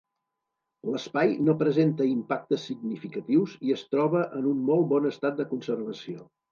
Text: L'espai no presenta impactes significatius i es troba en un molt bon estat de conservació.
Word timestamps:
L'espai 0.93 1.35
no 1.49 1.55
presenta 1.59 2.09
impactes 2.13 2.65
significatius 2.71 3.55
i 3.69 3.77
es 3.79 3.87
troba 3.93 4.27
en 4.43 4.53
un 4.55 4.69
molt 4.73 4.93
bon 4.97 5.11
estat 5.17 5.41
de 5.43 5.49
conservació. 5.57 6.31